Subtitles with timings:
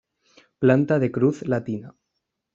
[0.63, 1.93] Planta de cruz latina.